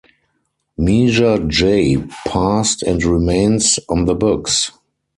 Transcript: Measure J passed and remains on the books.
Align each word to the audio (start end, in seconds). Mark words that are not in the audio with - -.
Measure 0.79 1.37
J 1.47 1.97
passed 2.27 2.81
and 2.81 3.03
remains 3.03 3.77
on 3.87 4.05
the 4.05 4.15
books. 4.15 4.71